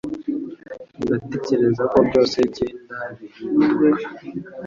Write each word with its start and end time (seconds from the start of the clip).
ndatekereza 1.03 1.83
ko 1.91 1.97
byose 2.07 2.37
kinda 2.55 2.97
bihinduka.” 3.17 4.07